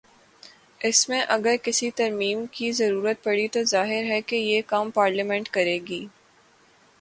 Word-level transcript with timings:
اس 0.81 1.09
میں 1.09 1.21
اگر 1.27 1.55
کسی 1.63 1.89
ترمیم 1.91 2.45
کی 2.51 2.71
ضرورت 2.71 3.23
پڑی 3.23 3.47
تو 3.47 3.63
ظاہر 3.63 4.03
ہے 4.05 4.21
کہ 4.21 4.35
یہ 4.35 4.61
کام 4.67 4.89
پارلیمنٹ 4.91 5.49
کر 5.49 5.65
ے 5.67 5.77
گی۔ 5.89 6.05